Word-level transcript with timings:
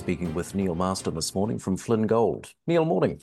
speaking 0.00 0.32
with 0.32 0.54
Neil 0.54 0.74
Marston 0.74 1.14
this 1.14 1.34
morning 1.34 1.58
from 1.58 1.76
Flynn 1.76 2.06
Gold. 2.06 2.54
Neil, 2.66 2.86
morning. 2.86 3.20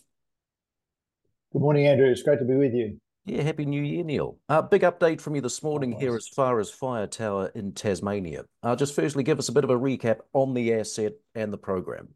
Good 1.52 1.62
morning, 1.64 1.88
Andrew. 1.88 2.08
It's 2.08 2.22
great 2.22 2.38
to 2.38 2.46
be 2.46 2.54
with 2.54 2.72
you. 2.72 3.00
Yeah, 3.26 3.42
happy 3.42 3.66
New 3.66 3.82
Year, 3.82 4.04
Neil. 4.04 4.38
Uh, 4.48 4.62
big 4.62 4.84
update 4.84 5.20
from 5.20 5.34
you 5.34 5.42
this 5.42 5.64
morning 5.64 5.92
here 5.92 6.16
as 6.16 6.28
far 6.28 6.60
as 6.60 6.70
Fire 6.70 7.08
Tower 7.08 7.52
in 7.56 7.72
Tasmania. 7.72 8.46
Uh, 8.62 8.76
just 8.76 8.94
firstly, 8.94 9.24
give 9.24 9.40
us 9.40 9.50
a 9.50 9.52
bit 9.52 9.64
of 9.64 9.72
a 9.72 9.76
recap 9.76 10.20
on 10.34 10.54
the 10.54 10.72
asset 10.72 11.14
and 11.34 11.52
the 11.52 11.58
program. 11.58 12.10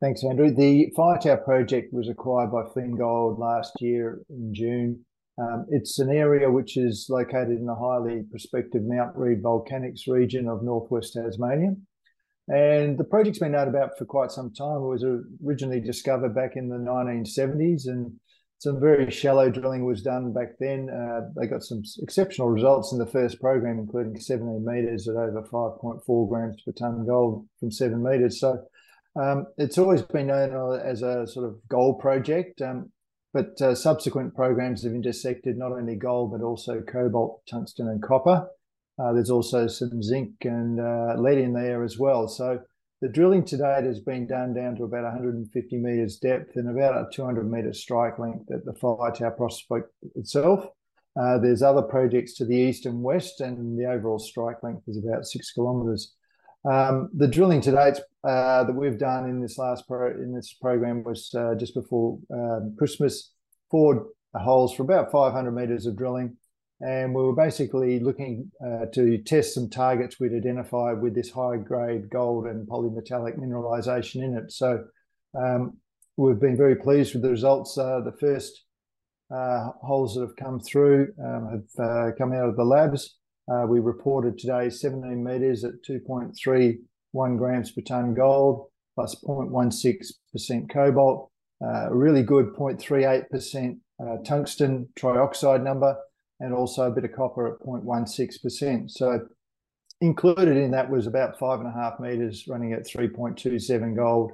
Thanks, 0.00 0.22
Andrew. 0.22 0.54
The 0.54 0.92
Fire 0.94 1.18
Tower 1.18 1.38
project 1.38 1.92
was 1.92 2.08
acquired 2.08 2.52
by 2.52 2.62
Flynn 2.72 2.96
Gold 2.96 3.40
last 3.40 3.72
year 3.80 4.20
in 4.30 4.54
June. 4.54 5.04
Um, 5.36 5.66
it's 5.68 5.98
an 5.98 6.10
area 6.10 6.48
which 6.48 6.76
is 6.76 7.08
located 7.10 7.58
in 7.58 7.66
the 7.66 7.74
highly 7.74 8.22
prospective 8.30 8.82
Mount 8.84 9.16
Read 9.16 9.42
Volcanics 9.42 10.06
region 10.06 10.46
of 10.46 10.62
northwest 10.62 11.14
Tasmania. 11.14 11.74
And 12.48 12.96
the 12.96 13.04
project's 13.04 13.40
been 13.40 13.52
known 13.52 13.68
about 13.68 13.98
for 13.98 14.04
quite 14.04 14.30
some 14.30 14.52
time. 14.52 14.76
It 14.76 14.88
was 14.88 15.04
originally 15.44 15.80
discovered 15.80 16.34
back 16.34 16.52
in 16.54 16.68
the 16.68 16.76
1970s 16.76 17.86
and 17.86 18.12
some 18.58 18.80
very 18.80 19.10
shallow 19.10 19.50
drilling 19.50 19.84
was 19.84 20.02
done 20.02 20.32
back 20.32 20.58
then. 20.58 20.88
Uh, 20.88 21.28
they 21.38 21.46
got 21.46 21.62
some 21.62 21.82
exceptional 22.00 22.48
results 22.48 22.92
in 22.92 22.98
the 22.98 23.06
first 23.06 23.40
program, 23.40 23.78
including 23.78 24.18
17 24.18 24.64
metres 24.64 25.08
at 25.08 25.16
over 25.16 25.42
5.4 25.42 26.28
grams 26.28 26.62
per 26.62 26.72
tonne 26.72 27.04
gold 27.06 27.46
from 27.60 27.70
seven 27.70 28.02
metres. 28.02 28.40
So 28.40 28.64
um, 29.20 29.46
it's 29.58 29.78
always 29.78 30.02
been 30.02 30.28
known 30.28 30.80
as 30.80 31.02
a 31.02 31.26
sort 31.26 31.46
of 31.46 31.56
gold 31.68 32.00
project, 32.00 32.62
um, 32.62 32.92
but 33.34 33.60
uh, 33.60 33.74
subsequent 33.74 34.34
programs 34.34 34.84
have 34.84 34.92
intersected 34.92 35.58
not 35.58 35.72
only 35.72 35.96
gold 35.96 36.32
but 36.32 36.44
also 36.44 36.80
cobalt, 36.80 37.42
tungsten, 37.50 37.88
and 37.88 38.02
copper. 38.02 38.48
Uh, 38.98 39.12
there's 39.12 39.30
also 39.30 39.66
some 39.66 40.02
zinc 40.02 40.32
and 40.42 40.80
uh, 40.80 41.14
lead 41.18 41.38
in 41.38 41.52
there 41.52 41.84
as 41.84 41.98
well. 41.98 42.28
So 42.28 42.60
the 43.02 43.08
drilling 43.08 43.44
to 43.44 43.56
date 43.58 43.84
has 43.84 44.00
been 44.00 44.26
done 44.26 44.54
down 44.54 44.76
to 44.76 44.84
about 44.84 45.04
150 45.04 45.76
metres 45.76 46.16
depth 46.16 46.56
and 46.56 46.70
about 46.70 46.96
a 46.96 47.08
200 47.12 47.50
metre 47.50 47.74
strike 47.74 48.18
length 48.18 48.50
at 48.50 48.64
the 48.64 48.72
Fire 48.72 49.12
Tower 49.12 49.32
prospect 49.32 49.90
itself. 50.14 50.66
Uh, 51.20 51.38
there's 51.38 51.62
other 51.62 51.82
projects 51.82 52.34
to 52.34 52.44
the 52.44 52.56
east 52.56 52.86
and 52.86 53.02
west, 53.02 53.40
and 53.40 53.78
the 53.78 53.86
overall 53.86 54.18
strike 54.18 54.62
length 54.62 54.82
is 54.86 54.98
about 54.98 55.26
six 55.26 55.50
kilometres. 55.52 56.14
Um, 56.70 57.10
the 57.14 57.28
drilling 57.28 57.60
to 57.62 57.70
date 57.70 58.00
uh, 58.24 58.64
that 58.64 58.74
we've 58.74 58.98
done 58.98 59.28
in 59.28 59.40
this 59.40 59.56
last 59.56 59.86
pro 59.86 60.10
in 60.10 60.34
this 60.34 60.52
program 60.54 61.04
was 61.04 61.32
uh, 61.34 61.54
just 61.54 61.74
before 61.74 62.18
um, 62.32 62.74
Christmas. 62.78 63.32
Four 63.70 64.08
holes 64.34 64.74
for 64.74 64.82
about 64.82 65.10
500 65.10 65.50
metres 65.50 65.86
of 65.86 65.96
drilling, 65.96 66.36
and 66.80 67.14
we 67.14 67.22
were 67.22 67.34
basically 67.34 68.00
looking 68.00 68.50
uh, 68.64 68.86
to 68.92 69.18
test 69.18 69.54
some 69.54 69.70
targets 69.70 70.20
we'd 70.20 70.34
identified 70.34 71.00
with 71.00 71.14
this 71.14 71.30
high 71.30 71.56
grade 71.56 72.10
gold 72.10 72.46
and 72.46 72.68
polymetallic 72.68 73.38
mineralization 73.38 74.22
in 74.22 74.36
it. 74.36 74.52
So 74.52 74.84
um, 75.38 75.78
we've 76.16 76.40
been 76.40 76.56
very 76.56 76.76
pleased 76.76 77.14
with 77.14 77.22
the 77.22 77.30
results. 77.30 77.78
Uh, 77.78 78.00
the 78.04 78.16
first 78.20 78.64
uh, 79.34 79.70
holes 79.82 80.14
that 80.14 80.20
have 80.20 80.36
come 80.36 80.60
through 80.60 81.14
um, 81.24 81.48
have 81.50 81.84
uh, 81.84 82.10
come 82.18 82.32
out 82.32 82.48
of 82.48 82.56
the 82.56 82.64
labs. 82.64 83.16
Uh, 83.50 83.64
we 83.66 83.80
reported 83.80 84.36
today 84.36 84.68
17 84.68 85.22
meters 85.24 85.64
at 85.64 85.72
2.31 85.88 87.38
grams 87.38 87.70
per 87.70 87.80
ton 87.80 88.12
gold 88.12 88.66
plus 88.94 89.14
0.16% 89.26 90.70
cobalt, 90.70 91.30
uh, 91.64 91.90
really 91.90 92.22
good 92.22 92.46
0.38% 92.54 93.76
tungsten 94.24 94.88
trioxide 94.98 95.62
number 95.62 95.96
and 96.40 96.52
also 96.52 96.84
a 96.84 96.90
bit 96.90 97.04
of 97.04 97.12
copper 97.12 97.54
at 97.54 97.60
0.16%. 97.60 98.90
So 98.90 99.20
included 100.00 100.56
in 100.56 100.70
that 100.72 100.90
was 100.90 101.06
about 101.06 101.38
five 101.38 101.60
and 101.60 101.68
a 101.68 101.72
half 101.72 101.98
meters 101.98 102.44
running 102.48 102.72
at 102.72 102.86
3.27 102.86 103.96
gold, 103.96 104.32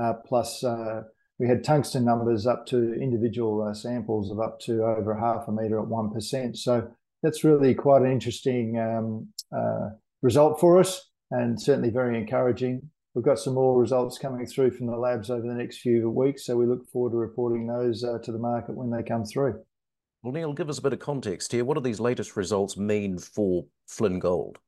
uh, 0.00 0.14
plus 0.26 0.64
uh, 0.64 1.02
we 1.38 1.48
had 1.48 1.64
tungsten 1.64 2.04
numbers 2.04 2.46
up 2.46 2.66
to 2.66 2.94
individual 2.94 3.62
uh, 3.62 3.74
samples 3.74 4.30
of 4.30 4.40
up 4.40 4.60
to 4.60 4.84
over 4.84 5.14
half 5.14 5.48
a 5.48 5.52
meter 5.52 5.80
at 5.80 5.88
1%. 5.88 6.56
So 6.56 6.88
that's 7.22 7.44
really 7.44 7.74
quite 7.74 8.02
an 8.02 8.10
interesting 8.10 8.78
um, 8.78 9.28
uh, 9.54 9.90
result 10.22 10.60
for 10.60 10.78
us 10.78 11.10
and 11.30 11.60
certainly 11.60 11.90
very 11.90 12.18
encouraging. 12.18 12.88
We've 13.14 13.24
got 13.24 13.38
some 13.38 13.54
more 13.54 13.78
results 13.78 14.18
coming 14.18 14.46
through 14.46 14.70
from 14.70 14.86
the 14.86 14.96
labs 14.96 15.30
over 15.30 15.46
the 15.46 15.54
next 15.54 15.78
few 15.78 16.08
weeks, 16.08 16.46
so 16.46 16.56
we 16.56 16.66
look 16.66 16.88
forward 16.90 17.10
to 17.10 17.16
reporting 17.16 17.66
those 17.66 18.02
uh, 18.04 18.18
to 18.22 18.32
the 18.32 18.38
market 18.38 18.74
when 18.74 18.90
they 18.90 19.02
come 19.02 19.24
through. 19.24 19.62
Well, 20.22 20.32
Neil, 20.32 20.52
give 20.52 20.70
us 20.70 20.78
a 20.78 20.82
bit 20.82 20.92
of 20.92 21.00
context 21.00 21.50
here. 21.50 21.64
What 21.64 21.74
do 21.74 21.80
these 21.80 21.98
latest 21.98 22.36
results 22.36 22.76
mean 22.76 23.18
for 23.18 23.64
Flynn 23.88 24.20
Gold? 24.20 24.58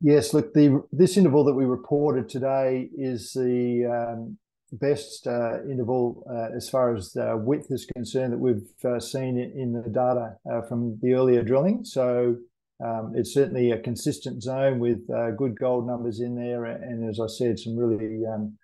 Yes, 0.00 0.32
look, 0.32 0.52
the 0.54 0.82
this 0.90 1.16
interval 1.16 1.44
that 1.44 1.54
we 1.54 1.64
reported 1.64 2.28
today 2.28 2.88
is 2.96 3.32
the 3.32 3.84
um, 3.84 4.38
best 4.72 5.26
uh, 5.26 5.62
interval 5.64 6.24
uh, 6.28 6.56
as 6.56 6.68
far 6.68 6.94
as 6.94 7.12
the 7.12 7.36
width 7.36 7.70
is 7.70 7.86
concerned 7.94 8.32
that 8.32 8.38
we've 8.38 8.68
uh, 8.84 8.98
seen 8.98 9.38
in, 9.38 9.72
the 9.72 9.88
data 9.88 10.34
uh, 10.50 10.62
from 10.62 10.98
the 11.02 11.12
earlier 11.12 11.42
drilling. 11.42 11.84
So 11.84 12.36
um, 12.84 13.12
it's 13.14 13.32
certainly 13.32 13.70
a 13.70 13.78
consistent 13.78 14.42
zone 14.42 14.78
with 14.80 15.08
uh, 15.10 15.32
good 15.32 15.58
gold 15.58 15.86
numbers 15.86 16.20
in 16.20 16.34
there, 16.34 16.64
and 16.64 17.08
as 17.08 17.20
I 17.20 17.26
said, 17.26 17.58
some 17.58 17.76
really 17.76 18.24
um, 18.26 18.56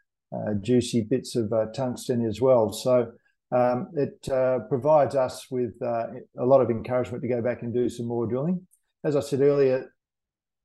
juicy 0.62 1.02
bits 1.02 1.36
of 1.36 1.52
tungsten 1.74 2.26
as 2.26 2.40
well. 2.40 2.72
So 2.72 3.12
um, 3.52 3.88
it 3.94 4.28
uh, 4.30 4.60
provides 4.68 5.14
us 5.14 5.46
with 5.50 5.74
uh, 5.82 6.06
a 6.38 6.44
lot 6.44 6.60
of 6.60 6.70
encouragement 6.70 7.22
to 7.22 7.28
go 7.28 7.42
back 7.42 7.62
and 7.62 7.74
do 7.74 7.88
some 7.88 8.06
more 8.06 8.26
drilling. 8.26 8.66
As 9.04 9.16
I 9.16 9.20
said 9.20 9.40
earlier, 9.40 9.92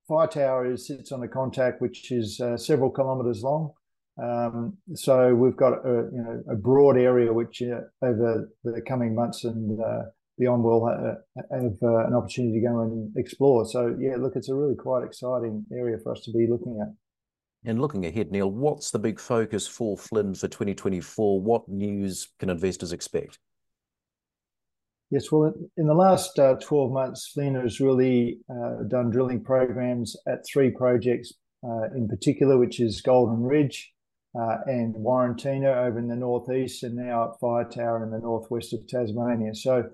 Fire 0.07 0.27
Tower 0.27 0.71
is, 0.71 0.87
sits 0.87 1.11
on 1.11 1.21
a 1.23 1.27
contact 1.27 1.81
which 1.81 2.11
is 2.11 2.39
uh, 2.39 2.55
several 2.55 2.89
kilometres 2.89 3.43
long. 3.43 3.71
Um, 4.21 4.77
so 4.95 5.35
we've 5.35 5.57
got 5.57 5.85
a, 5.85 6.09
you 6.11 6.23
know, 6.23 6.43
a 6.49 6.55
broad 6.55 6.97
area 6.97 7.31
which 7.31 7.61
uh, 7.61 7.81
over 8.01 8.49
the 8.63 8.81
coming 8.81 9.13
months 9.13 9.43
and 9.43 9.79
uh, 9.79 10.03
beyond 10.39 10.63
we'll 10.63 10.85
have 10.85 11.77
uh, 11.83 12.07
an 12.07 12.13
opportunity 12.15 12.59
to 12.59 12.67
go 12.67 12.81
and 12.81 13.15
explore. 13.17 13.65
So 13.65 13.95
yeah, 13.99 14.15
look, 14.17 14.35
it's 14.35 14.49
a 14.49 14.55
really 14.55 14.75
quite 14.75 15.03
exciting 15.03 15.65
area 15.71 15.97
for 16.01 16.13
us 16.13 16.21
to 16.21 16.31
be 16.31 16.47
looking 16.49 16.79
at. 16.81 16.87
And 17.67 17.81
looking 17.81 18.05
ahead, 18.05 18.31
Neil, 18.31 18.49
what's 18.49 18.91
the 18.91 18.97
big 18.97 19.19
focus 19.19 19.67
for 19.67 19.97
Flynn 19.97 20.33
for 20.33 20.47
2024? 20.47 21.41
What 21.41 21.67
news 21.67 22.29
can 22.39 22.49
investors 22.49 22.93
expect? 22.93 23.39
Yes, 25.11 25.29
well, 25.33 25.53
in 25.75 25.85
the 25.85 25.93
last 25.93 26.39
uh, 26.39 26.55
12 26.61 26.91
months, 26.93 27.27
Flynn 27.27 27.55
has 27.55 27.81
really 27.81 28.39
uh, 28.49 28.83
done 28.87 29.09
drilling 29.09 29.43
programs 29.43 30.15
at 30.29 30.45
three 30.47 30.71
projects 30.71 31.33
uh, 31.61 31.89
in 31.93 32.07
particular, 32.07 32.57
which 32.57 32.79
is 32.79 33.01
Golden 33.01 33.43
Ridge 33.43 33.91
uh, 34.33 34.59
and 34.67 34.95
Warrentinna 34.95 35.87
over 35.87 35.99
in 35.99 36.07
the 36.07 36.15
northeast, 36.15 36.83
and 36.83 36.95
now 36.95 37.31
at 37.31 37.39
Fire 37.41 37.65
Tower 37.65 38.01
in 38.05 38.11
the 38.11 38.19
northwest 38.19 38.71
of 38.71 38.87
Tasmania. 38.87 39.53
So 39.53 39.89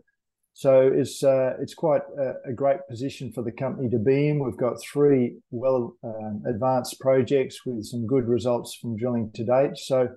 so 0.54 0.92
it's 0.94 1.24
uh, 1.24 1.54
it's 1.60 1.74
quite 1.74 2.02
a, 2.18 2.50
a, 2.50 2.54
great 2.54 2.88
position 2.88 3.32
for 3.32 3.44
the 3.44 3.52
company 3.52 3.90
to 3.90 3.98
be 3.98 4.30
in. 4.30 4.44
We've 4.44 4.58
got 4.58 4.82
three 4.82 5.38
well 5.50 5.96
um, 6.04 6.44
advanced 6.48 7.00
projects 7.00 7.66
with 7.66 7.84
some 7.86 8.06
good 8.06 8.28
results 8.28 8.78
from 8.80 8.96
drilling 8.96 9.32
to 9.34 9.44
date. 9.44 9.78
So 9.78 10.10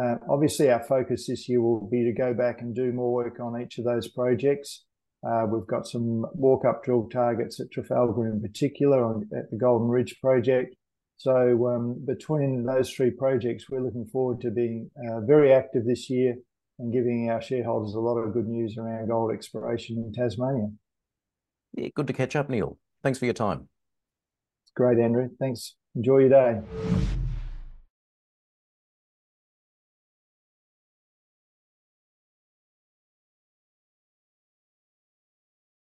uh, 0.00 0.14
obviously 0.28 0.70
our 0.70 0.84
focus 0.84 1.26
this 1.26 1.48
year 1.48 1.60
will 1.60 1.88
be 1.90 2.04
to 2.04 2.12
go 2.12 2.32
back 2.32 2.60
and 2.60 2.74
do 2.74 2.92
more 2.92 3.12
work 3.12 3.40
on 3.40 3.60
each 3.60 3.78
of 3.78 3.84
those 3.84 4.08
projects. 4.08 4.84
Uh, 5.26 5.46
we've 5.50 5.66
got 5.66 5.86
some 5.86 6.24
walk-up 6.34 6.84
drill 6.84 7.08
targets 7.12 7.60
at 7.60 7.70
Trafalgar 7.70 8.26
in 8.26 8.40
particular 8.40 9.04
on, 9.04 9.28
at 9.36 9.50
the 9.50 9.58
Golden 9.58 9.88
Ridge 9.88 10.16
project. 10.22 10.76
So 11.16 11.68
um, 11.68 12.02
between 12.06 12.64
those 12.64 12.90
three 12.90 13.10
projects, 13.10 13.68
we're 13.68 13.82
looking 13.82 14.06
forward 14.06 14.40
to 14.40 14.50
being 14.50 14.90
uh, 14.96 15.20
very 15.20 15.52
active 15.52 15.84
this 15.84 16.08
year 16.08 16.36
and 16.80 16.92
giving 16.92 17.30
our 17.30 17.42
shareholders 17.42 17.94
a 17.94 18.00
lot 18.00 18.16
of 18.16 18.32
good 18.32 18.48
news 18.48 18.76
around 18.78 19.08
gold 19.08 19.32
exploration 19.32 19.98
in 19.98 20.12
Tasmania. 20.12 20.70
Yeah, 21.74 21.88
good 21.94 22.06
to 22.06 22.12
catch 22.12 22.34
up, 22.34 22.48
Neil. 22.48 22.78
Thanks 23.02 23.18
for 23.18 23.26
your 23.26 23.34
time. 23.34 23.68
It's 24.64 24.72
great, 24.74 24.98
Andrew. 24.98 25.28
Thanks. 25.38 25.76
Enjoy 25.94 26.18
your 26.18 26.30
day. 26.30 26.60